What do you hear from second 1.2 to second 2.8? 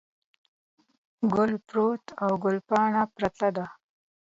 ګل پروت او ګل